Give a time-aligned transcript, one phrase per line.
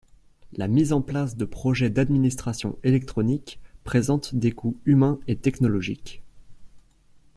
[0.53, 6.23] La mise en place de projets d'administration électronique présente des coûts humains et technologiques.